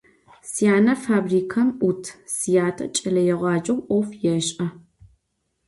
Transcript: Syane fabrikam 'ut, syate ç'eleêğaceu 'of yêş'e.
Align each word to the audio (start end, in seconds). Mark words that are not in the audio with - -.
Syane 0.51 0.91
fabrikam 1.05 1.69
'ut, 1.85 2.03
syate 2.35 2.83
ç'eleêğaceu 2.95 3.77
'of 3.95 4.09
yêş'e. 4.23 4.67